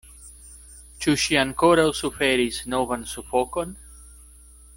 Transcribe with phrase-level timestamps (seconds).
[1.03, 3.77] Ĉu ŝi ankoraŭ suferis novan sufokon?